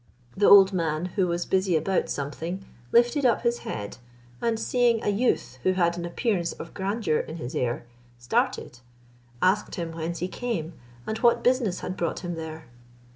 The 0.35 0.49
old 0.49 0.73
man, 0.73 1.05
who 1.15 1.27
was 1.27 1.45
busy 1.45 1.75
about 1.77 2.09
something, 2.09 2.65
lifted 2.91 3.23
up 3.23 3.43
his 3.43 3.59
head, 3.59 3.97
and 4.41 4.59
seeing 4.59 4.99
a 5.03 5.09
youth 5.09 5.59
who 5.61 5.73
had 5.73 5.95
an 5.95 6.05
appearance 6.05 6.53
of 6.53 6.73
grandeur 6.73 7.19
in 7.19 7.35
his 7.35 7.53
air, 7.53 7.85
started, 8.17 8.79
asked 9.43 9.75
him 9.75 9.91
whence 9.91 10.17
he 10.17 10.27
came, 10.27 10.73
and 11.05 11.19
what 11.19 11.43
business 11.43 11.81
had 11.81 11.97
brought 11.97 12.21
him 12.21 12.33
there? 12.33 12.65